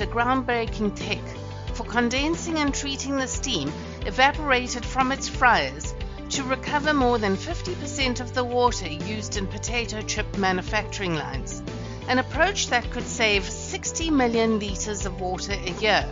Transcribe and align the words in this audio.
A 0.00 0.06
groundbreaking 0.06 0.94
tech 0.94 1.18
for 1.74 1.82
condensing 1.82 2.58
and 2.58 2.72
treating 2.72 3.16
the 3.16 3.26
steam 3.26 3.72
evaporated 4.06 4.84
from 4.84 5.10
its 5.10 5.28
fryers 5.28 5.92
to 6.30 6.44
recover 6.44 6.94
more 6.94 7.18
than 7.18 7.36
50% 7.36 8.20
of 8.20 8.32
the 8.32 8.44
water 8.44 8.86
used 8.86 9.36
in 9.36 9.48
potato 9.48 10.00
chip 10.02 10.36
manufacturing 10.36 11.16
lines, 11.16 11.64
an 12.06 12.20
approach 12.20 12.68
that 12.68 12.88
could 12.92 13.06
save 13.08 13.44
60 13.44 14.10
million 14.10 14.60
litres 14.60 15.04
of 15.04 15.20
water 15.20 15.52
a 15.52 15.70
year. 15.80 16.08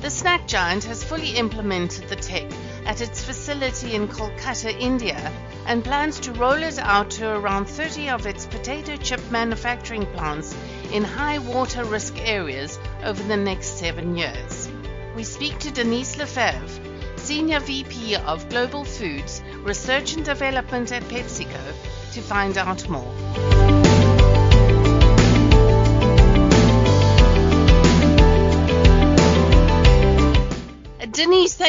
The 0.00 0.10
snack 0.10 0.48
giant 0.48 0.82
has 0.84 1.04
fully 1.04 1.36
implemented 1.36 2.08
the 2.08 2.16
tech 2.16 2.50
at 2.86 3.00
its 3.00 3.24
facility 3.24 3.94
in 3.94 4.08
Kolkata, 4.08 4.76
India, 4.78 5.32
and 5.66 5.84
plans 5.84 6.20
to 6.20 6.32
roll 6.32 6.62
it 6.62 6.78
out 6.78 7.10
to 7.10 7.28
around 7.28 7.66
30 7.66 8.10
of 8.10 8.26
its 8.26 8.46
potato 8.46 8.96
chip 8.96 9.20
manufacturing 9.30 10.06
plants 10.06 10.54
in 10.92 11.02
high 11.04 11.38
water 11.38 11.84
risk 11.84 12.18
areas 12.18 12.78
over 13.04 13.22
the 13.22 13.36
next 13.36 13.78
seven 13.78 14.16
years. 14.16 14.68
We 15.14 15.24
speak 15.24 15.58
to 15.60 15.70
Denise 15.70 16.16
Lefebvre, 16.16 17.16
Senior 17.16 17.60
VP 17.60 18.16
of 18.16 18.48
Global 18.48 18.84
Foods, 18.84 19.42
Research 19.58 20.14
and 20.14 20.24
Development 20.24 20.90
at 20.90 21.02
PepsiCo, 21.04 21.74
to 22.12 22.20
find 22.20 22.58
out 22.58 22.88
more. 22.88 23.71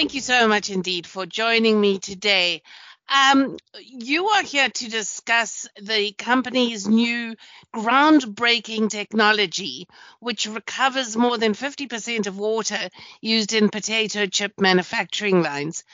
Thank 0.04 0.16
you 0.16 0.20
so 0.20 0.50
much 0.50 0.70
indeed 0.70 1.08
for 1.08 1.26
joining 1.26 1.80
me 1.80 1.98
today. 1.98 2.62
Um, 3.08 3.56
you 3.80 4.28
are 4.28 4.44
here 4.44 4.68
to 4.68 4.90
discuss 4.90 5.66
the 5.82 6.12
company's 6.12 6.86
new 6.86 7.38
groundbreaking 7.74 8.90
technology, 8.90 9.88
which 10.20 10.46
recovers 10.46 11.16
more 11.16 11.38
than 11.38 11.54
50% 11.54 12.28
of 12.28 12.38
water 12.38 12.90
used 13.22 13.54
in 13.54 13.70
potato 13.70 14.26
chip 14.26 14.52
manufacturing 14.60 15.42
lines. 15.42 15.86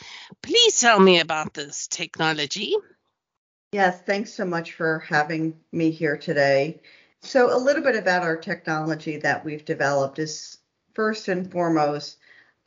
Please 0.42 0.80
tell 0.80 1.00
me 1.00 1.20
about 1.20 1.54
this 1.54 1.86
technology. 1.86 2.74
Yes, 3.74 4.02
thanks 4.02 4.34
so 4.34 4.44
much 4.44 4.74
for 4.74 5.06
having 5.08 5.54
me 5.72 5.92
here 5.92 6.18
today. 6.18 6.82
So, 7.22 7.56
a 7.56 7.62
little 7.62 7.84
bit 7.84 7.96
about 7.96 8.24
our 8.24 8.38
technology 8.38 9.18
that 9.18 9.46
we've 9.46 9.66
developed 9.66 10.18
is 10.18 10.58
first 10.96 11.28
and 11.28 11.52
foremost 11.52 12.18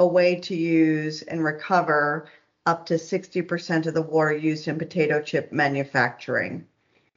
a 0.03 0.07
way 0.07 0.35
to 0.35 0.57
use 0.57 1.23
and 1.23 1.45
recover 1.45 2.29
up 2.67 2.87
to 2.87 2.95
60% 2.95 3.87
of 3.87 3.95
the 3.95 4.03
water 4.03 4.37
used 4.37 4.67
in 4.67 4.79
potato 4.79 5.23
chip 5.23 5.53
manufacturing. 5.53 6.67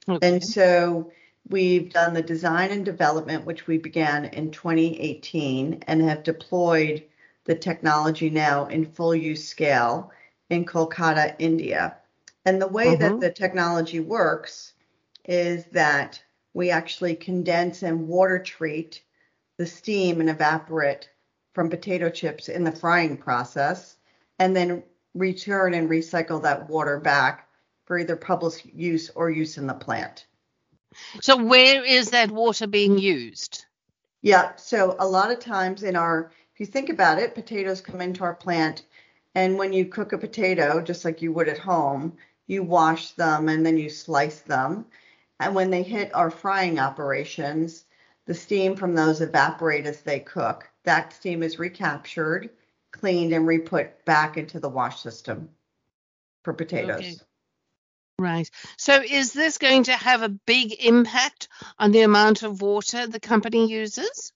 Okay. 0.08 0.26
And 0.26 0.42
so 0.42 1.10
we've 1.48 1.92
done 1.92 2.14
the 2.14 2.22
design 2.22 2.70
and 2.70 2.84
development, 2.84 3.44
which 3.44 3.66
we 3.66 3.78
began 3.78 4.26
in 4.26 4.52
2018, 4.52 5.82
and 5.88 6.02
have 6.02 6.22
deployed 6.22 7.04
the 7.44 7.56
technology 7.56 8.30
now 8.30 8.66
in 8.66 8.86
full 8.86 9.14
use 9.14 9.46
scale 9.46 10.12
in 10.48 10.64
Kolkata, 10.64 11.34
India. 11.40 11.96
And 12.44 12.62
the 12.62 12.68
way 12.68 12.94
that 12.94 13.10
mm-hmm. 13.10 13.20
the 13.20 13.32
technology 13.32 13.98
works 13.98 14.74
is 15.24 15.64
that 15.72 16.22
we 16.54 16.70
actually 16.70 17.16
condense 17.16 17.82
and 17.82 18.06
water 18.06 18.38
treat 18.38 19.02
the 19.56 19.66
steam 19.66 20.20
and 20.20 20.30
evaporate 20.30 21.08
from 21.56 21.70
potato 21.70 22.10
chips 22.10 22.50
in 22.50 22.64
the 22.64 22.70
frying 22.70 23.16
process 23.16 23.96
and 24.38 24.54
then 24.54 24.82
return 25.14 25.72
and 25.72 25.88
recycle 25.88 26.42
that 26.42 26.68
water 26.68 27.00
back 27.00 27.48
for 27.86 27.98
either 27.98 28.14
public 28.14 28.52
use 28.74 29.08
or 29.14 29.30
use 29.30 29.56
in 29.56 29.66
the 29.66 29.72
plant. 29.72 30.26
So 31.22 31.42
where 31.42 31.82
is 31.82 32.10
that 32.10 32.30
water 32.30 32.66
being 32.66 32.98
used? 32.98 33.64
Yeah, 34.20 34.54
so 34.56 34.96
a 34.98 35.08
lot 35.08 35.30
of 35.30 35.38
times 35.38 35.82
in 35.82 35.96
our 35.96 36.30
if 36.52 36.60
you 36.60 36.66
think 36.66 36.90
about 36.90 37.18
it, 37.18 37.34
potatoes 37.34 37.80
come 37.80 38.02
into 38.02 38.22
our 38.22 38.34
plant 38.34 38.84
and 39.34 39.56
when 39.56 39.72
you 39.72 39.86
cook 39.86 40.12
a 40.12 40.18
potato 40.18 40.82
just 40.82 41.06
like 41.06 41.22
you 41.22 41.32
would 41.32 41.48
at 41.48 41.56
home, 41.56 42.18
you 42.46 42.64
wash 42.64 43.12
them 43.12 43.48
and 43.48 43.64
then 43.64 43.78
you 43.78 43.88
slice 43.88 44.40
them. 44.40 44.84
And 45.40 45.54
when 45.54 45.70
they 45.70 45.82
hit 45.82 46.14
our 46.14 46.30
frying 46.30 46.78
operations, 46.78 47.86
the 48.26 48.34
steam 48.34 48.76
from 48.76 48.94
those 48.94 49.22
evaporate 49.22 49.86
as 49.86 50.02
they 50.02 50.20
cook 50.20 50.68
that 50.86 51.12
steam 51.12 51.42
is 51.42 51.58
recaptured, 51.58 52.50
cleaned, 52.90 53.32
and 53.32 53.46
re-put 53.46 54.04
back 54.04 54.36
into 54.38 54.58
the 54.58 54.68
wash 54.68 55.02
system 55.02 55.50
for 56.42 56.54
potatoes. 56.54 57.00
Okay. 57.00 57.14
Right. 58.18 58.50
So 58.78 59.02
is 59.02 59.34
this 59.34 59.58
going 59.58 59.84
to 59.84 59.92
have 59.92 60.22
a 60.22 60.30
big 60.30 60.72
impact 60.82 61.48
on 61.78 61.92
the 61.92 62.00
amount 62.00 62.42
of 62.42 62.62
water 62.62 63.06
the 63.06 63.20
company 63.20 63.70
uses? 63.70 64.32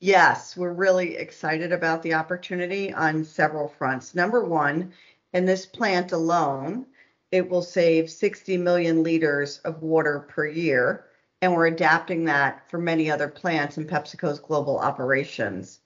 Yes, 0.00 0.56
we're 0.56 0.72
really 0.72 1.16
excited 1.16 1.70
about 1.70 2.02
the 2.02 2.14
opportunity 2.14 2.92
on 2.92 3.24
several 3.24 3.68
fronts. 3.68 4.16
Number 4.16 4.44
one, 4.44 4.92
in 5.32 5.46
this 5.46 5.64
plant 5.64 6.10
alone, 6.10 6.86
it 7.30 7.48
will 7.48 7.62
save 7.62 8.10
60 8.10 8.56
million 8.56 9.04
liters 9.04 9.58
of 9.58 9.82
water 9.82 10.26
per 10.28 10.44
year, 10.44 11.04
and 11.40 11.54
we're 11.54 11.66
adapting 11.66 12.24
that 12.24 12.68
for 12.68 12.78
many 12.78 13.08
other 13.08 13.28
plants 13.28 13.78
in 13.78 13.86
PepsiCo's 13.86 14.40
global 14.40 14.78
operations. 14.78 15.78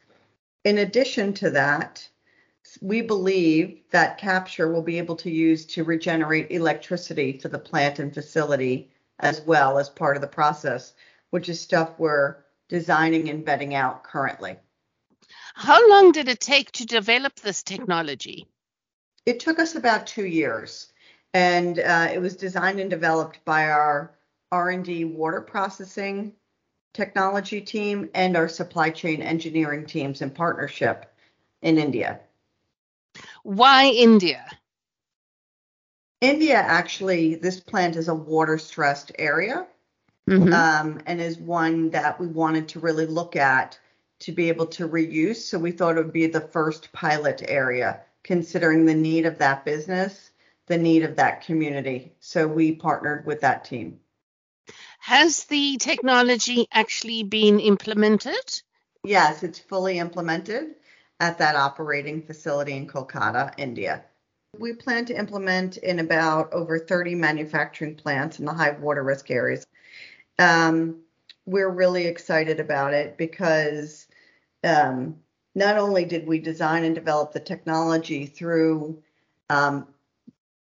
In 0.66 0.78
addition 0.78 1.32
to 1.34 1.50
that, 1.50 2.09
we 2.81 3.00
believe 3.00 3.82
that 3.93 4.19
capture 4.19 4.69
will 4.72 4.82
be 4.82 4.99
able 4.99 5.15
to 5.15 5.31
use 5.31 5.65
to 5.66 5.84
regenerate 5.84 6.50
electricity 6.50 7.38
for 7.38 7.47
the 7.47 7.60
plant 7.60 8.00
and 8.00 8.12
facility 8.12 8.91
as 9.21 9.41
well 9.43 9.78
as 9.78 9.88
part 9.88 10.16
of 10.16 10.22
the 10.22 10.26
process, 10.26 10.93
which 11.31 11.49
is 11.49 11.60
stuff 11.60 11.97
we're 12.00 12.38
designing 12.69 13.31
and 13.31 13.47
vetting 13.47 13.75
out 13.75 14.03
currently. 14.03 14.56
How 15.55 15.88
long 15.88 16.10
did 16.10 16.28
it 16.28 16.41
take 16.41 16.72
to 16.72 16.84
develop 16.84 17.37
this 17.37 17.62
technology? 17.62 18.49
It 19.25 19.38
took 19.38 19.60
us 19.60 19.76
about 19.76 20.09
two 20.09 20.26
years, 20.26 20.93
and 21.32 21.78
uh, 21.78 22.09
it 22.12 22.19
was 22.19 22.34
designed 22.34 22.81
and 22.81 22.91
developed 22.91 23.38
by 23.44 23.69
our 23.69 24.16
R&D 24.50 25.05
water 25.05 25.43
processing 25.43 26.32
technology 26.97 27.61
team 27.61 28.09
and 28.15 28.37
our 28.37 28.49
supply 28.49 28.91
chain 28.91 29.21
engineering 29.21 29.84
teams 29.84 30.23
in 30.23 30.31
partnership 30.31 31.12
in 31.61 31.79
India. 31.79 32.21
Why 33.43 33.91
India? 33.91 34.45
India 36.23 36.56
actually, 36.56 37.35
this 37.35 37.61
plant 37.61 37.97
is 37.97 38.09
a 38.09 38.15
water 38.15 38.56
stressed 38.56 39.12
area 39.19 39.67
mm-hmm. 40.29 40.53
um, 40.53 41.01
and 41.06 41.21
is 41.21 41.39
one 41.39 41.91
that 41.91 42.19
we 42.19 42.27
wanted 42.27 42.69
to 42.69 42.81
really 42.81 43.06
look 43.06 43.37
at 43.37 43.79
to 44.21 44.33
be 44.33 44.49
able 44.49 44.67
to 44.67 44.89
reuse. 44.89 45.37
So 45.37 45.59
we 45.59 45.73
thought 45.73 45.99
it 45.99 46.05
would 46.05 46.12
be 46.12 46.27
the 46.27 46.41
first 46.41 46.91
pilot 46.93 47.43
area, 47.47 48.01
considering 48.23 48.87
the 48.87 48.95
need 48.95 49.27
of 49.27 49.37
that 49.39 49.67
business, 49.67 50.31
the 50.67 50.79
need 50.79 51.03
of 51.03 51.17
that 51.17 51.45
community. 51.45 52.15
So 52.21 52.49
we 52.49 52.73
partnered 52.75 53.27
with 53.27 53.43
that 53.43 53.67
team. 53.67 54.01
Has 55.06 55.44
the 55.44 55.77
technology 55.77 56.67
actually 56.72 57.22
been 57.22 57.61
implemented? 57.61 58.61
Yes, 59.05 59.44
it's 59.44 59.61
fully 59.61 60.00
implemented 60.00 60.75
at 61.21 61.39
that 61.39 61.55
operating 61.55 62.22
facility 62.22 62.72
in 62.72 62.89
Kolkata, 62.89 63.55
India. 63.56 64.05
We 64.59 64.72
plan 64.72 65.05
to 65.05 65.17
implement 65.17 65.77
in 65.77 66.00
about 66.00 66.53
over 66.53 66.81
30 66.81 67.15
manufacturing 67.15 67.94
plants 67.94 68.41
in 68.41 68.47
the 68.47 68.53
high 68.53 68.72
water 68.72 69.05
risk 69.05 69.31
areas. 69.31 69.65
Um, 70.41 71.03
we're 71.44 71.71
really 71.71 72.06
excited 72.09 72.59
about 72.59 72.93
it 72.93 73.17
because 73.17 74.08
um, 74.64 75.20
not 75.55 75.76
only 75.76 76.05
did 76.05 76.26
we 76.26 76.41
design 76.41 76.82
and 76.82 76.97
develop 76.97 77.32
the 77.32 77.38
technology 77.38 78.26
through 78.26 79.00
um, 79.50 79.87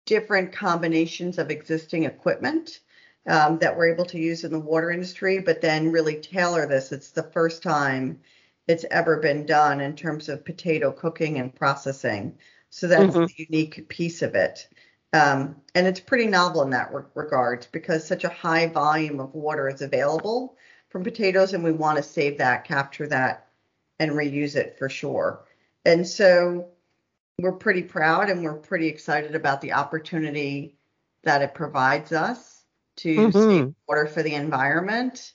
different 0.06 0.54
combinations 0.54 1.38
of 1.40 1.52
existing 1.52 2.06
equipment, 2.06 2.80
um, 3.28 3.60
that 3.60 3.76
we're 3.76 3.92
able 3.92 4.06
to 4.06 4.20
use 4.20 4.44
in 4.44 4.52
the 4.52 4.60
water 4.60 4.92
industry, 4.92 5.40
but 5.40 5.62
then 5.62 5.92
really 5.92 6.16
tailor 6.20 6.68
this. 6.68 6.92
It's 6.92 7.12
the 7.12 7.24
first 7.24 7.62
time 7.62 8.20
it's 8.68 8.86
ever 8.92 9.18
been 9.18 9.46
done 9.46 9.82
in 9.82 9.96
terms 9.96 10.30
of 10.30 10.46
potato 10.46 10.92
cooking 10.92 11.40
and 11.40 11.54
processing. 11.54 12.38
So 12.70 12.88
that's 12.88 13.16
mm-hmm. 13.16 13.26
the 13.26 13.48
unique 13.50 13.90
piece 13.90 14.22
of 14.22 14.36
it. 14.36 14.68
Um, 15.12 15.56
and 15.74 15.88
it's 15.88 16.00
pretty 16.00 16.28
novel 16.28 16.62
in 16.62 16.70
that 16.70 16.94
re- 16.94 17.04
regard 17.16 17.66
because 17.72 18.06
such 18.06 18.24
a 18.24 18.30
high 18.30 18.68
volume 18.68 19.20
of 19.20 19.34
water 19.34 19.68
is 19.68 19.82
available 19.82 20.56
from 20.90 21.04
potatoes, 21.04 21.54
and 21.54 21.64
we 21.64 21.72
want 21.72 21.98
to 21.98 22.04
save 22.04 22.38
that, 22.38 22.66
capture 22.66 23.08
that, 23.08 23.48
and 24.00 24.12
reuse 24.12 24.56
it 24.56 24.78
for 24.78 24.88
sure. 24.88 25.46
And 25.86 26.08
so 26.08 26.70
we're 27.40 27.54
pretty 27.54 27.84
proud 27.84 28.30
and 28.30 28.44
we're 28.44 28.54
pretty 28.54 28.88
excited 28.88 29.34
about 29.34 29.62
the 29.62 29.74
opportunity 29.74 30.78
that 31.24 31.42
it 31.42 31.54
provides 31.54 32.12
us 32.12 32.59
to 33.00 33.16
mm-hmm. 33.16 33.50
save 33.50 33.74
water 33.88 34.08
for 34.08 34.24
the 34.24 34.36
environment 34.36 35.34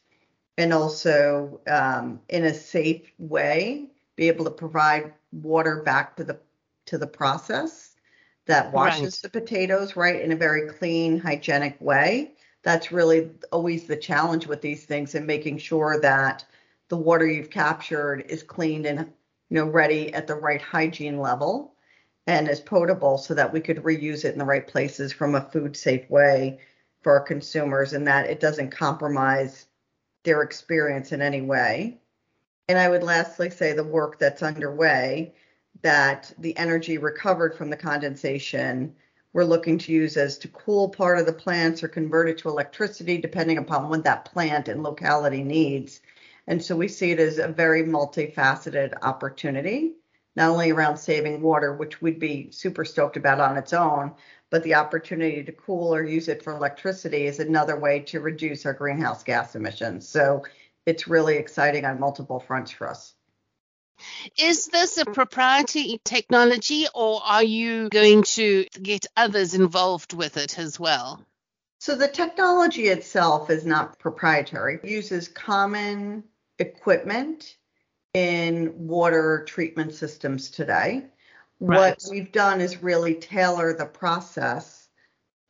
and 0.58 0.72
also 0.72 1.60
um, 1.66 2.20
in 2.28 2.44
a 2.44 2.54
safe 2.54 3.10
way 3.18 3.90
be 4.16 4.28
able 4.28 4.44
to 4.44 4.50
provide 4.50 5.12
water 5.32 5.82
back 5.82 6.16
to 6.16 6.24
the 6.24 6.38
to 6.86 6.98
the 6.98 7.06
process 7.06 7.94
that 8.46 8.72
washes 8.72 9.02
right. 9.02 9.32
the 9.32 9.40
potatoes 9.40 9.96
right 9.96 10.20
in 10.20 10.32
a 10.32 10.36
very 10.36 10.68
clean 10.68 11.18
hygienic 11.18 11.80
way 11.80 12.32
that's 12.62 12.92
really 12.92 13.30
always 13.52 13.86
the 13.86 13.96
challenge 13.96 14.46
with 14.46 14.60
these 14.60 14.84
things 14.84 15.14
and 15.14 15.26
making 15.26 15.58
sure 15.58 16.00
that 16.00 16.44
the 16.88 16.96
water 16.96 17.26
you've 17.26 17.50
captured 17.50 18.24
is 18.28 18.42
cleaned 18.42 18.86
and 18.86 19.00
you 19.48 19.56
know 19.56 19.66
ready 19.66 20.12
at 20.12 20.26
the 20.26 20.34
right 20.34 20.62
hygiene 20.62 21.18
level 21.18 21.74
and 22.26 22.48
is 22.48 22.60
potable 22.60 23.18
so 23.18 23.34
that 23.34 23.52
we 23.52 23.60
could 23.60 23.78
reuse 23.78 24.24
it 24.24 24.32
in 24.32 24.38
the 24.38 24.44
right 24.44 24.66
places 24.66 25.12
from 25.12 25.34
a 25.34 25.40
food 25.50 25.76
safe 25.76 26.08
way 26.10 26.58
for 27.04 27.12
our 27.12 27.20
consumers 27.20 27.92
and 27.92 28.08
that 28.08 28.28
it 28.28 28.40
doesn't 28.40 28.70
compromise 28.70 29.66
their 30.24 30.42
experience 30.42 31.12
in 31.12 31.22
any 31.22 31.42
way. 31.42 32.00
And 32.68 32.78
I 32.78 32.88
would 32.88 33.02
lastly 33.02 33.50
say 33.50 33.74
the 33.74 33.84
work 33.84 34.18
that's 34.18 34.42
underway 34.42 35.34
that 35.82 36.32
the 36.38 36.56
energy 36.56 36.98
recovered 36.98 37.54
from 37.54 37.70
the 37.70 37.76
condensation 37.76 38.96
we're 39.34 39.44
looking 39.44 39.78
to 39.78 39.92
use 39.92 40.16
as 40.16 40.38
to 40.38 40.48
cool 40.48 40.88
part 40.88 41.18
of 41.18 41.26
the 41.26 41.32
plants 41.32 41.82
or 41.82 41.88
convert 41.88 42.28
it 42.28 42.38
to 42.38 42.48
electricity 42.48 43.18
depending 43.18 43.58
upon 43.58 43.88
what 43.88 44.04
that 44.04 44.24
plant 44.24 44.68
and 44.68 44.82
locality 44.82 45.42
needs. 45.42 46.00
And 46.46 46.62
so 46.62 46.76
we 46.76 46.88
see 46.88 47.10
it 47.10 47.18
as 47.18 47.38
a 47.38 47.48
very 47.48 47.82
multifaceted 47.82 48.94
opportunity, 49.02 49.94
not 50.36 50.50
only 50.50 50.70
around 50.70 50.98
saving 50.98 51.42
water, 51.42 51.74
which 51.74 52.00
we'd 52.00 52.20
be 52.20 52.48
super 52.52 52.84
stoked 52.84 53.16
about 53.16 53.40
on 53.40 53.56
its 53.56 53.72
own, 53.72 54.12
but 54.54 54.62
the 54.62 54.76
opportunity 54.76 55.42
to 55.42 55.50
cool 55.50 55.92
or 55.92 56.04
use 56.04 56.28
it 56.28 56.40
for 56.40 56.52
electricity 56.52 57.26
is 57.26 57.40
another 57.40 57.76
way 57.76 57.98
to 57.98 58.20
reduce 58.20 58.64
our 58.64 58.72
greenhouse 58.72 59.24
gas 59.24 59.56
emissions. 59.56 60.06
So 60.06 60.44
it's 60.86 61.08
really 61.08 61.38
exciting 61.38 61.84
on 61.84 61.98
multiple 61.98 62.38
fronts 62.38 62.70
for 62.70 62.88
us. 62.88 63.14
Is 64.38 64.68
this 64.68 64.96
a 64.96 65.06
proprietary 65.06 66.00
technology 66.04 66.86
or 66.94 67.20
are 67.24 67.42
you 67.42 67.88
going 67.88 68.22
to 68.34 68.66
get 68.80 69.06
others 69.16 69.54
involved 69.54 70.12
with 70.12 70.36
it 70.36 70.56
as 70.56 70.78
well? 70.78 71.26
So 71.80 71.96
the 71.96 72.06
technology 72.06 72.86
itself 72.86 73.50
is 73.50 73.66
not 73.66 73.98
proprietary. 73.98 74.78
It 74.84 74.88
uses 74.88 75.26
common 75.26 76.22
equipment 76.60 77.56
in 78.12 78.86
water 78.86 79.44
treatment 79.48 79.94
systems 79.94 80.52
today. 80.52 81.06
What 81.58 82.02
we've 82.10 82.32
done 82.32 82.60
is 82.60 82.82
really 82.82 83.14
tailor 83.14 83.74
the 83.74 83.86
process 83.86 84.88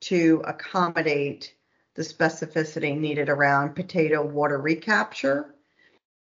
to 0.02 0.42
accommodate 0.44 1.54
the 1.94 2.02
specificity 2.02 2.98
needed 2.98 3.28
around 3.28 3.74
potato 3.74 4.24
water 4.24 4.58
recapture 4.58 5.54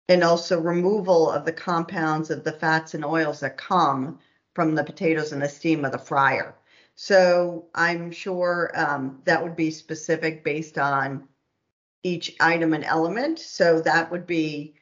and 0.10 0.24
also 0.24 0.60
removal 0.60 1.30
of 1.30 1.46
the 1.46 1.54
compounds 1.54 2.32
of 2.32 2.44
the 2.44 2.54
fats 2.54 2.94
and 2.94 3.04
oils 3.06 3.42
that 3.42 3.58
come 3.58 4.20
from 4.56 4.74
the 4.74 4.84
potatoes 4.84 5.32
and 5.32 5.42
the 5.42 5.50
steam 5.50 5.86
of 5.86 5.92
the 5.92 6.00
fryer. 6.00 6.56
So 6.96 7.68
I'm 7.76 8.12
sure 8.12 8.72
um, 8.74 9.22
that 9.26 9.44
would 9.44 9.56
be 9.56 9.70
specific 9.70 10.44
based 10.44 10.78
on 10.78 11.28
each 12.02 12.36
item 12.40 12.74
and 12.74 12.84
element. 12.84 13.38
So 13.38 13.82
that 13.82 14.10
would 14.10 14.26
be 14.26 14.74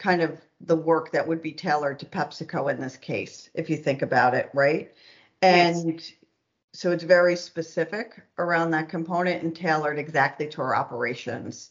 kind 0.00 0.22
of 0.22 0.40
the 0.62 0.74
work 0.74 1.12
that 1.12 1.28
would 1.28 1.42
be 1.42 1.52
tailored 1.52 1.98
to 1.98 2.06
PepsiCo 2.06 2.70
in 2.70 2.80
this 2.80 2.96
case, 2.96 3.50
if 3.54 3.68
you 3.68 3.76
think 3.76 4.00
about 4.00 4.34
it, 4.34 4.50
right? 4.54 4.92
And 5.42 6.00
yes. 6.00 6.12
so 6.72 6.90
it's 6.90 7.04
very 7.04 7.36
specific 7.36 8.20
around 8.38 8.70
that 8.70 8.88
component 8.88 9.42
and 9.42 9.54
tailored 9.54 9.98
exactly 9.98 10.48
to 10.48 10.62
our 10.62 10.74
operations. 10.74 11.70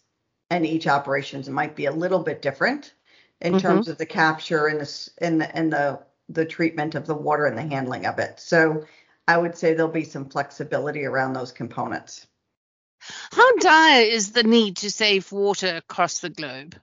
And 0.52 0.66
each 0.66 0.88
operations 0.88 1.50
might 1.50 1.76
be 1.76 1.86
a 1.86 1.92
little 1.92 2.20
bit 2.20 2.42
different 2.42 2.94
in 3.42 3.54
mm-hmm. 3.54 3.62
terms 3.62 3.88
of 3.88 3.98
the 3.98 4.06
capture 4.06 4.68
and 4.68 4.80
the 4.80 5.10
and 5.20 5.42
the 5.42 5.56
and 5.56 5.74
the 5.74 6.00
the 6.30 6.46
treatment 6.46 6.96
of 6.96 7.08
the 7.08 7.16
water 7.16 7.46
and 7.46 7.58
the 7.58 7.76
handling 7.76 8.06
of 8.06 8.20
it. 8.20 8.40
So 8.40 8.86
I 9.28 9.38
would 9.38 9.58
say 9.58 9.74
there'll 9.74 9.92
be 9.92 10.04
some 10.04 10.30
flexibility 10.30 11.06
around 11.06 11.34
those 11.34 11.52
components. 11.52 12.28
How 13.32 13.56
dire 13.58 14.02
is 14.02 14.32
the 14.32 14.44
need 14.44 14.78
to 14.78 14.92
save 14.92 15.32
water 15.32 15.78
across 15.78 16.20
the 16.20 16.30
globe? 16.30 16.76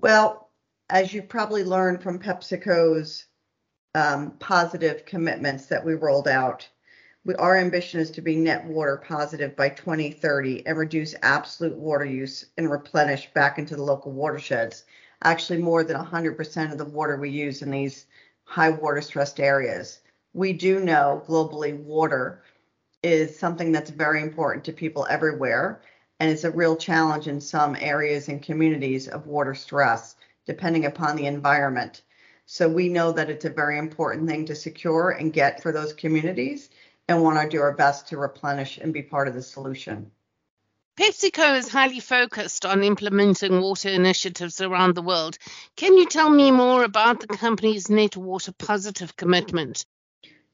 Well, 0.00 0.50
as 0.90 1.14
you 1.14 1.22
probably 1.22 1.64
learned 1.64 2.02
from 2.02 2.18
PepsiCo's 2.18 3.24
um, 3.94 4.32
positive 4.38 5.06
commitments 5.06 5.66
that 5.66 5.84
we 5.84 5.94
rolled 5.94 6.28
out, 6.28 6.68
we, 7.24 7.34
our 7.36 7.56
ambition 7.56 7.98
is 7.98 8.10
to 8.12 8.20
be 8.20 8.36
net 8.36 8.64
water 8.66 9.02
positive 9.02 9.56
by 9.56 9.70
2030 9.70 10.66
and 10.66 10.76
reduce 10.76 11.14
absolute 11.22 11.76
water 11.76 12.04
use 12.04 12.44
and 12.58 12.70
replenish 12.70 13.32
back 13.32 13.58
into 13.58 13.74
the 13.74 13.82
local 13.82 14.12
watersheds 14.12 14.84
actually 15.24 15.60
more 15.60 15.82
than 15.82 15.96
100% 15.96 16.72
of 16.72 16.78
the 16.78 16.84
water 16.84 17.16
we 17.16 17.30
use 17.30 17.62
in 17.62 17.70
these 17.70 18.06
high 18.44 18.70
water 18.70 19.00
stressed 19.00 19.40
areas. 19.40 20.00
We 20.34 20.52
do 20.52 20.80
know 20.80 21.22
globally 21.26 21.76
water 21.76 22.42
is 23.02 23.38
something 23.38 23.72
that's 23.72 23.90
very 23.90 24.20
important 24.20 24.64
to 24.66 24.72
people 24.72 25.06
everywhere, 25.08 25.80
and 26.18 26.30
it's 26.30 26.44
a 26.44 26.50
real 26.50 26.76
challenge 26.76 27.28
in 27.28 27.40
some 27.40 27.76
areas 27.78 28.28
and 28.28 28.42
communities 28.42 29.08
of 29.08 29.26
water 29.26 29.54
stress, 29.54 30.16
depending 30.46 30.86
upon 30.86 31.16
the 31.16 31.26
environment. 31.26 32.02
So 32.46 32.68
we 32.68 32.88
know 32.88 33.12
that 33.12 33.28
it's 33.28 33.44
a 33.44 33.50
very 33.50 33.78
important 33.78 34.28
thing 34.28 34.46
to 34.46 34.54
secure 34.54 35.10
and 35.10 35.32
get 35.32 35.62
for 35.62 35.72
those 35.72 35.92
communities 35.92 36.70
and 37.08 37.22
want 37.22 37.40
to 37.40 37.48
do 37.48 37.60
our 37.60 37.72
best 37.72 38.08
to 38.08 38.18
replenish 38.18 38.78
and 38.78 38.92
be 38.92 39.02
part 39.02 39.28
of 39.28 39.34
the 39.34 39.42
solution. 39.42 40.10
PepsiCo 40.98 41.58
is 41.58 41.68
highly 41.68 42.00
focused 42.00 42.64
on 42.64 42.82
implementing 42.82 43.60
water 43.60 43.90
initiatives 43.90 44.62
around 44.62 44.94
the 44.94 45.02
world. 45.02 45.36
Can 45.76 45.94
you 45.94 46.06
tell 46.06 46.30
me 46.30 46.50
more 46.50 46.84
about 46.84 47.20
the 47.20 47.26
company's 47.26 47.90
net 47.90 48.16
water 48.16 48.52
positive 48.52 49.14
commitment? 49.14 49.84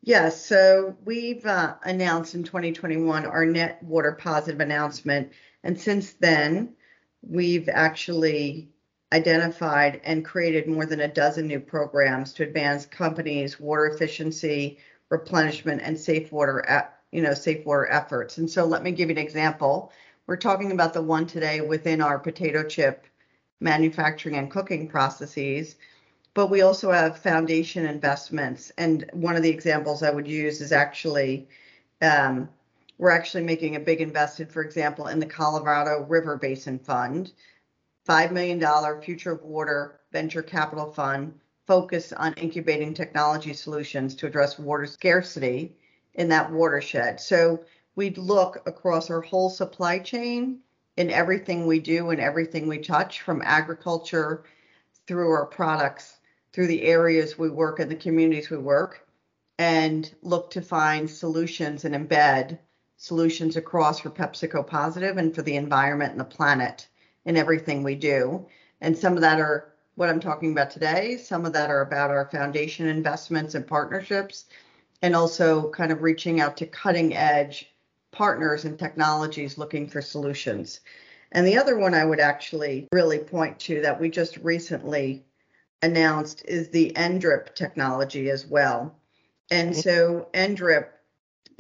Yes, 0.03 0.45
so 0.45 0.97
we've 1.05 1.47
uh, 1.47 1.77
announced 1.85 2.35
in 2.35 2.43
2021 2.43 3.25
our 3.25 3.47
net 3.47 3.81
water 3.85 4.11
positive 4.11 4.59
announcement. 4.59 5.31
And 5.65 5.81
since 5.81 6.13
then, 6.15 6.75
we've 7.23 7.69
actually 7.69 8.69
identified 9.13 10.01
and 10.05 10.25
created 10.25 10.67
more 10.67 10.87
than 10.87 11.01
a 11.01 11.09
dozen 11.09 11.47
new 11.47 11.61
programs 11.61 12.33
to 12.33 12.43
advance 12.43 12.87
companies' 12.87 13.61
water 13.61 13.87
efficiency, 13.87 14.79
replenishment, 15.11 15.83
and 15.83 15.99
safe 15.99 16.33
water, 16.33 16.91
you 17.13 17.23
know, 17.23 17.35
safe 17.35 17.65
water 17.67 17.87
efforts. 17.87 18.39
And 18.39 18.51
so 18.51 18.65
let 18.65 18.83
me 18.83 18.91
give 18.91 19.11
you 19.11 19.17
an 19.17 19.23
example. 19.23 19.93
We're 20.27 20.37
talking 20.37 20.73
about 20.73 20.95
the 20.95 21.03
one 21.03 21.27
today 21.27 21.61
within 21.61 22.01
our 22.01 22.19
potato 22.19 22.65
chip 22.65 23.07
manufacturing 23.61 24.37
and 24.37 24.51
cooking 24.51 24.89
processes, 24.89 25.77
but 26.35 26.49
we 26.49 26.63
also 26.63 26.91
have 26.91 27.19
foundation 27.19 27.87
investments. 27.87 28.73
And 28.79 29.09
one 29.13 29.37
of 29.37 29.43
the 29.43 29.51
examples 29.51 30.03
I 30.03 30.11
would 30.11 30.27
use 30.27 30.61
is 30.61 30.73
actually 30.73 31.49
um, 32.01 32.49
we're 33.03 33.11
actually 33.11 33.43
making 33.43 33.75
a 33.75 33.81
big 33.81 34.01
investment, 34.01 34.53
for 34.53 34.63
example, 34.63 35.09
in 35.09 35.19
the 35.19 35.27
Colorado 35.27 36.07
River 36.09 36.37
Basin 36.37 36.79
Fund, 36.79 37.33
$5 38.09 38.31
million 38.31 39.03
future 39.03 39.33
of 39.33 39.43
water 39.43 39.99
venture 40.13 40.41
capital 40.41 40.93
fund 40.93 41.35
focused 41.67 42.13
on 42.13 42.33
incubating 42.35 42.95
technology 42.95 43.55
solutions 43.55 44.15
to 44.15 44.29
address 44.29 44.57
water 44.57 44.87
scarcity 44.87 45.75
in 46.15 46.29
that 46.29 46.53
watershed. 46.53 47.19
So 47.19 47.65
we'd 47.97 48.19
look 48.19 48.63
across 48.67 49.11
our 49.11 49.21
whole 49.21 49.51
supply 49.51 49.99
chain 49.99 50.61
in 50.97 51.11
everything 51.11 51.67
we 51.67 51.81
do 51.81 52.11
and 52.11 52.21
everything 52.21 52.69
we 52.69 52.79
touch 52.79 53.23
from 53.23 53.43
agriculture 53.45 54.45
through 55.09 55.33
our 55.33 55.47
products 55.47 56.21
through 56.53 56.69
the 56.69 56.83
areas 56.83 57.37
we 57.37 57.51
work 57.51 57.81
and 57.81 57.91
the 57.91 57.97
communities 57.97 58.49
we 58.49 58.59
work 58.59 59.05
and 59.59 60.15
look 60.23 60.53
to 60.53 60.63
find 60.63 61.11
solutions 61.11 61.85
and 61.85 61.97
embed 61.97 62.61
solutions 63.03 63.57
across 63.57 63.99
for 63.99 64.11
PepsiCo 64.11 64.65
positive 64.65 65.17
and 65.17 65.35
for 65.35 65.43
the 65.43 65.57
environment 65.57 66.13
and 66.13 66.21
the 66.21 66.25
planet 66.25 66.87
in 67.25 67.37
everything 67.37 67.83
we 67.83 67.97
do. 67.97 68.47
And 68.81 68.97
some 68.97 69.15
of 69.15 69.23
that 69.23 69.41
are 69.41 69.73
what 69.97 70.09
I'm 70.09 70.21
talking 70.21 70.53
about 70.53 70.71
today. 70.71 71.17
Some 71.17 71.45
of 71.45 71.53
that 71.53 71.69
are 71.69 71.81
about 71.81 72.13
our 72.13 72.29
foundation 72.31 72.87
investments 72.87 73.57
and 73.57 73.67
partnerships, 73.67 74.45
and 75.03 75.17
also 75.17 75.69
kind 75.71 75.91
of 75.91 76.03
reaching 76.03 76.41
out 76.41 76.57
to 76.59 76.67
cutting 76.67 77.17
edge 77.17 77.69
partners 78.13 78.65
and 78.65 78.79
technologies 78.79 79.59
looking 79.59 79.89
for 79.89 80.01
solutions. 80.01 80.79
And 81.33 81.45
the 81.45 81.59
other 81.59 81.77
one 81.77 81.95
I 81.95 82.05
would 82.05 82.21
actually 82.21 82.87
really 82.93 83.19
point 83.19 83.59
to 83.61 83.81
that 83.81 84.01
we 84.01 84.11
just 84.11 84.37
recently 84.37 85.25
announced 85.83 86.45
is 86.47 86.69
the 86.69 86.93
NDRIP 86.95 87.57
technology 87.57 88.31
as 88.31 88.47
well. 88.47 88.95
And 89.51 89.73
mm-hmm. 89.73 89.81
so 89.81 90.29
NDRIP 90.35 90.87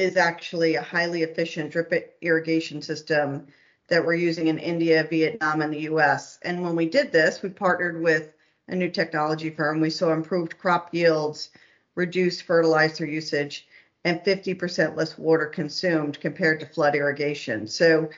is 0.03 0.17
actually 0.17 0.75
a 0.75 0.83
highly 0.83 1.23
efficient 1.23 1.71
drip 1.71 2.17
irrigation 2.21 2.83
system 2.83 3.47
that 3.89 4.05
we're 4.05 4.15
using 4.15 4.49
in 4.49 4.59
India, 4.59 5.07
Vietnam, 5.09 5.63
and 5.63 5.73
the 5.73 5.83
US. 5.93 6.39
And 6.43 6.63
when 6.63 6.77
we 6.77 6.89
did 6.89 7.13
this, 7.13 7.43
we 7.43 7.51
partnered 7.51 8.03
with 8.03 8.35
a 8.69 8.75
new 8.75 8.91
technology 8.91 9.51
firm. 9.51 9.81
We 9.81 9.91
saw 9.91 10.13
improved 10.13 10.59
crop 10.59 10.95
yields, 10.95 11.51
reduced 11.95 12.43
fertilizer 12.43 13.07
usage, 13.07 13.67
and 14.05 14.21
50% 14.21 14.97
less 14.97 15.17
water 15.17 15.47
consumed 15.47 16.21
compared 16.21 16.61
to 16.61 16.67
flood 16.67 16.95
irrigation. 16.95 17.67
So 17.67 18.11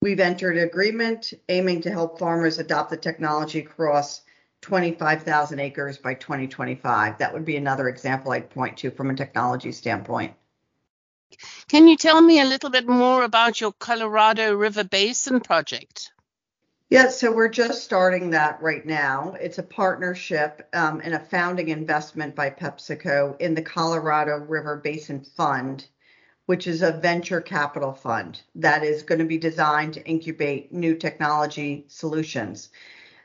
we've 0.00 0.20
entered 0.20 0.56
an 0.56 0.64
agreement 0.64 1.32
aiming 1.48 1.82
to 1.82 1.90
help 1.90 2.18
farmers 2.18 2.58
adopt 2.58 2.90
the 2.90 2.96
technology 2.96 3.60
across 3.60 4.22
25,000 4.62 5.60
acres 5.60 5.98
by 5.98 6.14
2025. 6.14 7.18
That 7.18 7.32
would 7.32 7.44
be 7.44 7.56
another 7.56 7.88
example 7.88 8.32
I'd 8.32 8.50
point 8.50 8.78
to 8.78 8.90
from 8.90 9.10
a 9.10 9.14
technology 9.14 9.70
standpoint. 9.70 10.34
Can 11.68 11.88
you 11.88 11.96
tell 11.96 12.20
me 12.20 12.40
a 12.40 12.44
little 12.44 12.70
bit 12.70 12.86
more 12.86 13.24
about 13.24 13.60
your 13.60 13.72
Colorado 13.72 14.54
River 14.54 14.84
Basin 14.84 15.40
project? 15.40 16.12
Yeah, 16.88 17.08
so 17.08 17.32
we're 17.32 17.48
just 17.48 17.82
starting 17.82 18.30
that 18.30 18.62
right 18.62 18.86
now. 18.86 19.34
It's 19.40 19.58
a 19.58 19.64
partnership 19.64 20.68
um, 20.72 21.00
and 21.02 21.14
a 21.14 21.18
founding 21.18 21.68
investment 21.68 22.36
by 22.36 22.50
PepsiCo 22.50 23.40
in 23.40 23.54
the 23.54 23.62
Colorado 23.62 24.36
River 24.38 24.76
Basin 24.76 25.24
Fund, 25.24 25.84
which 26.46 26.68
is 26.68 26.82
a 26.82 26.92
venture 26.92 27.40
capital 27.40 27.92
fund 27.92 28.40
that 28.54 28.84
is 28.84 29.02
going 29.02 29.18
to 29.18 29.24
be 29.24 29.38
designed 29.38 29.94
to 29.94 30.06
incubate 30.06 30.72
new 30.72 30.94
technology 30.94 31.86
solutions. 31.88 32.68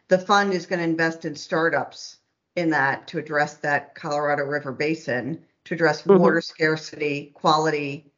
The 0.08 0.18
fund 0.18 0.53
is 0.53 0.65
going 0.65 0.80
to 0.80 0.86
invest 0.86 1.24
in 1.25 1.36
startups 1.36 2.18
in 2.56 2.72
that 2.72 3.08
to 3.10 3.20
address 3.20 3.58
that 3.58 3.94
Colorado 3.94 4.44
River 4.44 4.72
Basin, 4.72 5.46
to 5.65 5.74
address 5.74 6.03
mm-hmm. 6.03 6.22
water 6.22 6.41
scarcity, 6.41 7.32
quality, 7.34 8.12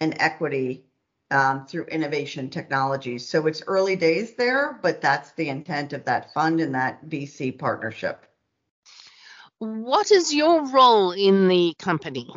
and 0.00 0.14
equity 0.18 0.84
um, 1.30 1.66
through 1.66 1.84
innovation 1.86 2.50
technologies. 2.50 3.28
So 3.28 3.46
it's 3.46 3.62
early 3.66 3.96
days 3.96 4.34
there, 4.34 4.78
but 4.82 5.00
that's 5.00 5.32
the 5.32 5.48
intent 5.48 5.92
of 5.92 6.04
that 6.04 6.32
fund 6.32 6.60
and 6.60 6.74
that 6.74 7.06
VC 7.06 7.58
partnership. 7.58 8.26
What 9.58 10.10
is 10.10 10.34
your 10.34 10.66
role 10.66 11.12
in 11.12 11.48
the 11.48 11.74
company? 11.78 12.28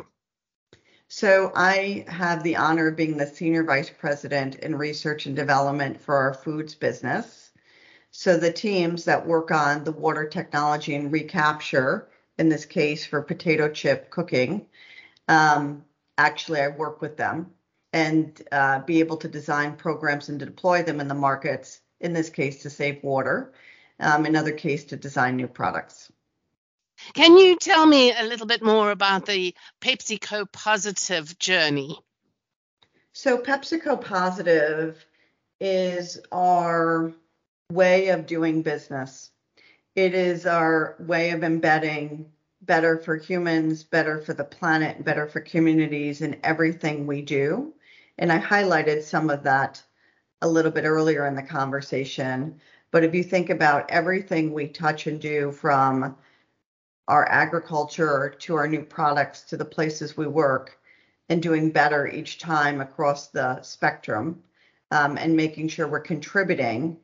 So 1.08 1.52
I 1.54 2.04
have 2.08 2.42
the 2.42 2.56
honor 2.56 2.88
of 2.88 2.96
being 2.96 3.16
the 3.16 3.26
senior 3.26 3.64
vice 3.64 3.90
president 3.90 4.56
in 4.56 4.76
research 4.76 5.26
and 5.26 5.34
development 5.34 6.00
for 6.00 6.14
our 6.14 6.34
foods 6.34 6.74
business. 6.74 7.50
So 8.10 8.36
the 8.36 8.52
teams 8.52 9.04
that 9.04 9.26
work 9.26 9.50
on 9.50 9.84
the 9.84 9.92
water 9.92 10.26
technology 10.26 10.94
and 10.94 11.12
recapture, 11.12 12.08
in 12.38 12.48
this 12.48 12.64
case 12.64 13.04
for 13.04 13.22
potato 13.22 13.68
chip 13.68 14.10
cooking, 14.10 14.66
um, 15.26 15.84
actually 16.16 16.60
I 16.60 16.68
work 16.68 17.00
with 17.00 17.16
them 17.16 17.52
and 17.92 18.40
uh, 18.52 18.80
be 18.80 19.00
able 19.00 19.16
to 19.18 19.28
design 19.28 19.76
programs 19.76 20.28
and 20.28 20.38
to 20.40 20.46
deploy 20.46 20.82
them 20.82 21.00
in 21.00 21.08
the 21.08 21.14
markets, 21.14 21.80
in 22.00 22.12
this 22.12 22.30
case 22.30 22.62
to 22.62 22.70
save 22.70 23.02
water, 23.02 23.52
um, 24.00 24.26
in 24.26 24.36
other 24.36 24.52
case 24.52 24.84
to 24.84 24.96
design 24.96 25.36
new 25.36 25.48
products. 25.48 26.10
Can 27.14 27.36
you 27.36 27.56
tell 27.56 27.86
me 27.86 28.12
a 28.12 28.24
little 28.24 28.46
bit 28.46 28.62
more 28.62 28.90
about 28.90 29.26
the 29.26 29.54
PepsiCo 29.80 30.50
Positive 30.50 31.38
journey? 31.38 31.98
So, 33.12 33.38
PepsiCo 33.38 34.00
Positive 34.00 35.04
is 35.60 36.20
our 36.32 37.12
way 37.70 38.08
of 38.08 38.26
doing 38.26 38.62
business. 38.62 39.30
It 39.98 40.14
is 40.14 40.46
our 40.46 40.94
way 41.00 41.30
of 41.30 41.42
embedding 41.42 42.30
better 42.62 42.98
for 42.98 43.16
humans, 43.16 43.82
better 43.82 44.20
for 44.20 44.32
the 44.32 44.44
planet, 44.44 45.02
better 45.02 45.26
for 45.26 45.40
communities 45.40 46.22
in 46.22 46.38
everything 46.44 47.04
we 47.04 47.20
do. 47.20 47.74
And 48.16 48.30
I 48.30 48.38
highlighted 48.38 49.02
some 49.02 49.28
of 49.28 49.42
that 49.42 49.82
a 50.40 50.46
little 50.46 50.70
bit 50.70 50.84
earlier 50.84 51.26
in 51.26 51.34
the 51.34 51.42
conversation. 51.42 52.60
But 52.92 53.02
if 53.02 53.12
you 53.12 53.24
think 53.24 53.50
about 53.50 53.90
everything 53.90 54.52
we 54.52 54.68
touch 54.68 55.08
and 55.08 55.20
do 55.20 55.50
from 55.50 56.16
our 57.08 57.28
agriculture 57.28 58.36
to 58.38 58.54
our 58.54 58.68
new 58.68 58.84
products 58.84 59.42
to 59.48 59.56
the 59.56 59.64
places 59.64 60.16
we 60.16 60.28
work 60.28 60.78
and 61.28 61.42
doing 61.42 61.72
better 61.72 62.06
each 62.06 62.38
time 62.38 62.80
across 62.80 63.30
the 63.30 63.60
spectrum 63.62 64.44
um, 64.92 65.18
and 65.18 65.36
making 65.36 65.66
sure 65.66 65.88
we're 65.88 65.98
contributing 65.98 67.00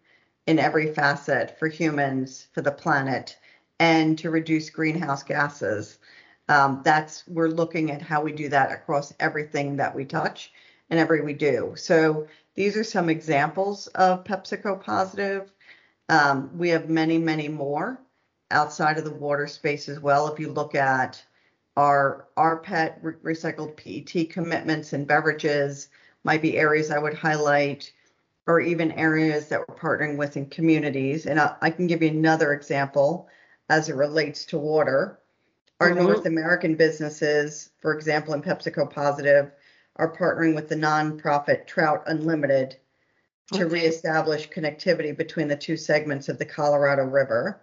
in 0.46 0.58
every 0.58 0.92
facet 0.92 1.58
for 1.58 1.68
humans, 1.68 2.48
for 2.52 2.60
the 2.60 2.70
planet, 2.70 3.36
and 3.80 4.18
to 4.18 4.30
reduce 4.30 4.70
greenhouse 4.70 5.22
gases. 5.22 5.98
Um, 6.48 6.82
that's 6.84 7.26
we're 7.26 7.48
looking 7.48 7.90
at 7.90 8.02
how 8.02 8.22
we 8.22 8.32
do 8.32 8.48
that 8.50 8.70
across 8.70 9.14
everything 9.18 9.76
that 9.76 9.94
we 9.94 10.04
touch 10.04 10.52
and 10.90 11.00
every 11.00 11.22
we 11.22 11.32
do. 11.32 11.72
So 11.76 12.28
these 12.54 12.76
are 12.76 12.84
some 12.84 13.08
examples 13.08 13.86
of 13.88 14.24
PepsiCo 14.24 14.82
positive. 14.82 15.52
Um, 16.08 16.50
we 16.56 16.68
have 16.68 16.90
many, 16.90 17.18
many 17.18 17.48
more 17.48 17.98
outside 18.50 18.98
of 18.98 19.04
the 19.04 19.14
water 19.14 19.46
space 19.46 19.88
as 19.88 20.00
well. 20.00 20.28
If 20.28 20.38
you 20.38 20.52
look 20.52 20.74
at 20.74 21.22
our 21.76 22.28
rPET 22.36 22.98
re- 23.02 23.34
recycled 23.34 23.76
PET 23.76 24.30
commitments 24.30 24.92
and 24.92 25.06
beverages, 25.06 25.88
might 26.22 26.42
be 26.42 26.56
areas 26.56 26.90
I 26.90 26.98
would 26.98 27.14
highlight, 27.14 27.92
or 28.46 28.60
even 28.60 28.92
areas 28.92 29.48
that 29.48 29.60
we're 29.60 29.76
partnering 29.76 30.16
with 30.16 30.36
in 30.36 30.46
communities. 30.46 31.26
And 31.26 31.40
I, 31.40 31.56
I 31.62 31.70
can 31.70 31.86
give 31.86 32.02
you 32.02 32.10
another 32.10 32.52
example 32.52 33.28
as 33.68 33.88
it 33.88 33.94
relates 33.94 34.44
to 34.46 34.58
water. 34.58 35.18
Our 35.80 35.90
mm-hmm. 35.90 36.04
North 36.04 36.26
American 36.26 36.74
businesses, 36.74 37.70
for 37.80 37.94
example, 37.94 38.34
in 38.34 38.42
PepsiCo 38.42 38.90
Positive, 38.90 39.50
are 39.96 40.14
partnering 40.14 40.54
with 40.54 40.68
the 40.68 40.74
nonprofit 40.74 41.66
Trout 41.66 42.02
Unlimited 42.06 42.76
to 43.52 43.64
okay. 43.64 43.74
reestablish 43.74 44.48
connectivity 44.50 45.16
between 45.16 45.48
the 45.48 45.56
two 45.56 45.76
segments 45.76 46.28
of 46.28 46.38
the 46.38 46.44
Colorado 46.44 47.04
River, 47.04 47.60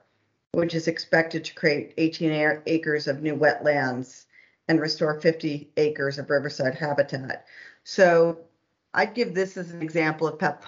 which 0.53 0.75
is 0.75 0.88
expected 0.88 1.43
to 1.45 1.55
create 1.55 1.93
18 1.97 2.61
acres 2.65 3.07
of 3.07 3.21
new 3.21 3.35
wetlands 3.35 4.25
and 4.67 4.79
restore 4.79 5.19
50 5.19 5.71
acres 5.77 6.17
of 6.17 6.29
riverside 6.29 6.75
habitat. 6.75 7.45
So 7.83 8.38
I'd 8.93 9.13
give 9.13 9.33
this 9.33 9.57
as 9.57 9.71
an 9.71 9.81
example 9.81 10.27
of 10.27 10.39
PEP 10.39 10.63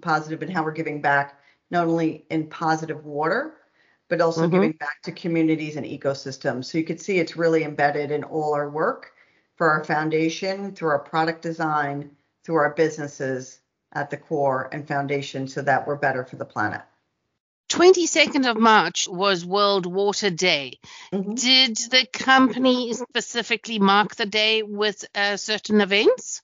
Positive 0.00 0.42
and 0.42 0.52
how 0.52 0.64
we're 0.64 0.72
giving 0.72 1.02
back 1.02 1.40
not 1.70 1.86
only 1.86 2.24
in 2.30 2.48
positive 2.48 3.04
water, 3.04 3.54
but 4.08 4.20
also 4.20 4.42
mm-hmm. 4.42 4.54
giving 4.54 4.72
back 4.72 5.02
to 5.02 5.12
communities 5.12 5.76
and 5.76 5.84
ecosystems. 5.84 6.66
So 6.66 6.78
you 6.78 6.84
can 6.84 6.98
see 6.98 7.18
it's 7.18 7.36
really 7.36 7.64
embedded 7.64 8.10
in 8.10 8.24
all 8.24 8.54
our 8.54 8.70
work 8.70 9.12
for 9.56 9.70
our 9.70 9.84
foundation, 9.84 10.74
through 10.74 10.90
our 10.90 10.98
product 10.98 11.42
design, 11.42 12.10
through 12.44 12.56
our 12.56 12.74
businesses 12.74 13.60
at 13.92 14.10
the 14.10 14.16
core 14.16 14.68
and 14.72 14.86
foundation 14.86 15.48
so 15.48 15.62
that 15.62 15.86
we're 15.86 15.96
better 15.96 16.24
for 16.24 16.36
the 16.36 16.44
planet. 16.44 16.82
22nd 17.70 18.48
of 18.48 18.56
March 18.56 19.08
was 19.08 19.44
World 19.44 19.86
Water 19.86 20.30
Day. 20.30 20.78
Mm-hmm. 21.12 21.34
Did 21.34 21.76
the 21.90 22.06
company 22.12 22.92
specifically 22.92 23.80
mark 23.80 24.14
the 24.14 24.26
day 24.26 24.62
with 24.62 25.04
uh, 25.14 25.36
certain 25.36 25.80
events? 25.80 26.42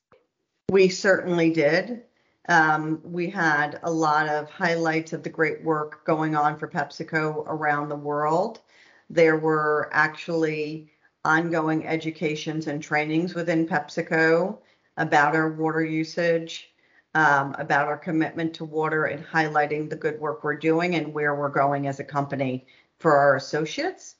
We 0.72 0.88
certainly 0.88 1.50
did. 1.50 2.04
Um, 2.48 3.02
we 3.04 3.28
had 3.28 3.78
a 3.82 3.90
lot 3.90 4.26
of 4.26 4.48
highlights 4.48 5.12
of 5.12 5.22
the 5.22 5.28
great 5.28 5.62
work 5.62 6.02
going 6.06 6.34
on 6.34 6.58
for 6.58 6.66
PepsiCo 6.66 7.44
around 7.46 7.90
the 7.90 7.96
world. 7.96 8.62
There 9.10 9.36
were 9.36 9.90
actually 9.92 10.90
ongoing 11.26 11.86
educations 11.86 12.68
and 12.68 12.82
trainings 12.82 13.34
within 13.34 13.68
PepsiCo 13.68 14.56
about 14.96 15.36
our 15.36 15.50
water 15.50 15.84
usage, 15.84 16.72
um, 17.14 17.54
about 17.58 17.86
our 17.86 17.98
commitment 17.98 18.54
to 18.54 18.64
water, 18.64 19.04
and 19.04 19.22
highlighting 19.26 19.90
the 19.90 19.96
good 19.96 20.18
work 20.18 20.42
we're 20.42 20.56
doing 20.56 20.94
and 20.94 21.12
where 21.12 21.34
we're 21.34 21.50
going 21.50 21.86
as 21.86 22.00
a 22.00 22.04
company 22.04 22.66
for 22.98 23.14
our 23.14 23.36
associates. 23.36 24.14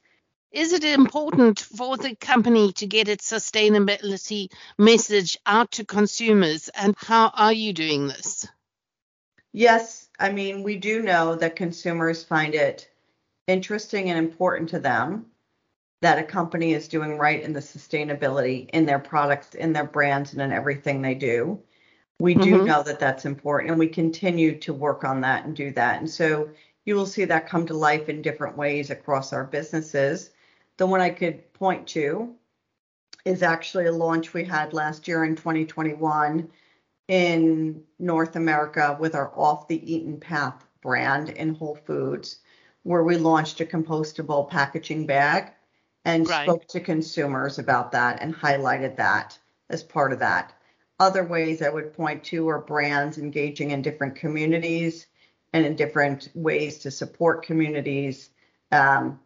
Is 0.52 0.74
it 0.74 0.84
important 0.84 1.60
for 1.60 1.96
the 1.96 2.14
company 2.14 2.72
to 2.74 2.86
get 2.86 3.08
its 3.08 3.30
sustainability 3.30 4.52
message 4.76 5.38
out 5.46 5.70
to 5.72 5.84
consumers, 5.86 6.68
and 6.68 6.94
how 6.98 7.32
are 7.34 7.54
you 7.54 7.72
doing 7.72 8.06
this? 8.06 8.46
Yes, 9.52 10.10
I 10.20 10.30
mean, 10.30 10.62
we 10.62 10.76
do 10.76 11.00
know 11.00 11.36
that 11.36 11.56
consumers 11.56 12.22
find 12.22 12.54
it 12.54 12.90
interesting 13.46 14.10
and 14.10 14.18
important 14.18 14.68
to 14.70 14.78
them 14.78 15.26
that 16.02 16.18
a 16.18 16.22
company 16.22 16.74
is 16.74 16.86
doing 16.86 17.16
right 17.16 17.42
in 17.42 17.54
the 17.54 17.60
sustainability 17.60 18.68
in 18.70 18.84
their 18.84 18.98
products, 18.98 19.54
in 19.54 19.72
their 19.72 19.86
brands, 19.86 20.34
and 20.34 20.42
in 20.42 20.52
everything 20.52 21.00
they 21.00 21.14
do. 21.14 21.62
We 22.18 22.34
do 22.34 22.56
mm-hmm. 22.56 22.66
know 22.66 22.82
that 22.82 23.00
that's 23.00 23.24
important, 23.24 23.70
and 23.70 23.78
we 23.78 23.88
continue 23.88 24.58
to 24.58 24.74
work 24.74 25.02
on 25.02 25.22
that 25.22 25.46
and 25.46 25.56
do 25.56 25.70
that. 25.72 26.00
And 26.00 26.10
so 26.10 26.50
you 26.84 26.94
will 26.94 27.06
see 27.06 27.24
that 27.24 27.48
come 27.48 27.66
to 27.66 27.74
life 27.74 28.10
in 28.10 28.20
different 28.20 28.58
ways 28.58 28.90
across 28.90 29.32
our 29.32 29.44
businesses. 29.44 30.28
The 30.82 30.88
one 30.88 31.00
I 31.00 31.10
could 31.10 31.52
point 31.52 31.86
to 31.90 32.34
is 33.24 33.44
actually 33.44 33.86
a 33.86 33.92
launch 33.92 34.34
we 34.34 34.42
had 34.42 34.72
last 34.72 35.06
year 35.06 35.22
in 35.22 35.36
2021 35.36 36.50
in 37.06 37.84
North 38.00 38.34
America 38.34 38.96
with 38.98 39.14
our 39.14 39.30
Off 39.36 39.68
the 39.68 39.94
Eaten 39.94 40.18
Path 40.18 40.66
brand 40.80 41.28
in 41.28 41.54
Whole 41.54 41.76
Foods, 41.76 42.40
where 42.82 43.04
we 43.04 43.16
launched 43.16 43.60
a 43.60 43.64
compostable 43.64 44.50
packaging 44.50 45.06
bag 45.06 45.52
and 46.04 46.28
right. 46.28 46.42
spoke 46.42 46.66
to 46.66 46.80
consumers 46.80 47.60
about 47.60 47.92
that 47.92 48.20
and 48.20 48.34
highlighted 48.34 48.96
that 48.96 49.38
as 49.70 49.84
part 49.84 50.12
of 50.12 50.18
that. 50.18 50.52
Other 50.98 51.22
ways 51.22 51.62
I 51.62 51.68
would 51.68 51.94
point 51.94 52.24
to 52.24 52.48
are 52.48 52.58
brands 52.60 53.18
engaging 53.18 53.70
in 53.70 53.82
different 53.82 54.16
communities 54.16 55.06
and 55.52 55.64
in 55.64 55.76
different 55.76 56.30
ways 56.34 56.80
to 56.80 56.90
support 56.90 57.46
communities 57.46 58.30
um, 58.72 59.20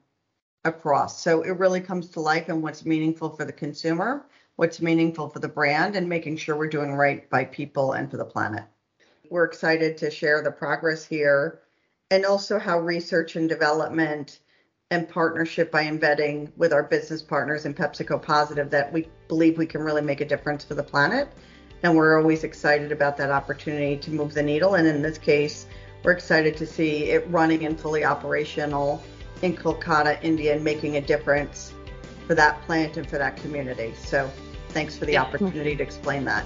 across. 0.66 1.22
So 1.22 1.42
it 1.42 1.58
really 1.58 1.80
comes 1.80 2.08
to 2.10 2.20
life 2.20 2.48
and 2.48 2.62
what's 2.62 2.84
meaningful 2.84 3.30
for 3.30 3.44
the 3.44 3.52
consumer, 3.52 4.26
what's 4.56 4.80
meaningful 4.80 5.28
for 5.28 5.38
the 5.38 5.48
brand, 5.48 5.96
and 5.96 6.08
making 6.08 6.36
sure 6.36 6.56
we're 6.56 6.68
doing 6.68 6.92
right 6.92 7.28
by 7.30 7.44
people 7.44 7.92
and 7.92 8.10
for 8.10 8.16
the 8.16 8.24
planet. 8.24 8.64
We're 9.30 9.44
excited 9.44 9.96
to 9.98 10.10
share 10.10 10.42
the 10.42 10.50
progress 10.50 11.04
here 11.04 11.60
and 12.10 12.24
also 12.24 12.58
how 12.58 12.78
research 12.78 13.36
and 13.36 13.48
development 13.48 14.40
and 14.90 15.08
partnership 15.08 15.72
by 15.72 15.82
embedding 15.82 16.52
with 16.56 16.72
our 16.72 16.84
business 16.84 17.22
partners 17.22 17.64
in 17.64 17.74
PepsiCo 17.74 18.22
Positive 18.22 18.70
that 18.70 18.92
we 18.92 19.08
believe 19.26 19.58
we 19.58 19.66
can 19.66 19.82
really 19.82 20.02
make 20.02 20.20
a 20.20 20.24
difference 20.24 20.64
for 20.64 20.74
the 20.74 20.82
planet. 20.82 21.28
And 21.82 21.96
we're 21.96 22.18
always 22.18 22.44
excited 22.44 22.92
about 22.92 23.16
that 23.16 23.30
opportunity 23.30 23.96
to 23.96 24.10
move 24.10 24.32
the 24.32 24.42
needle. 24.42 24.76
And 24.76 24.86
in 24.86 25.02
this 25.02 25.18
case, 25.18 25.66
we're 26.04 26.12
excited 26.12 26.56
to 26.58 26.66
see 26.66 27.10
it 27.10 27.26
running 27.28 27.66
and 27.66 27.78
fully 27.78 28.04
operational 28.04 29.02
in 29.42 29.56
Kolkata, 29.56 30.18
India, 30.22 30.54
and 30.54 30.64
making 30.64 30.96
a 30.96 31.00
difference 31.00 31.72
for 32.26 32.34
that 32.34 32.60
plant 32.62 32.96
and 32.96 33.08
for 33.08 33.18
that 33.18 33.36
community. 33.36 33.94
So 33.94 34.30
thanks 34.70 34.96
for 34.96 35.04
the 35.04 35.16
opportunity 35.16 35.76
to 35.76 35.82
explain 35.82 36.24
that. 36.24 36.44